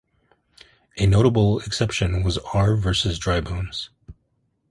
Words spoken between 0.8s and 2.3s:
A notable exception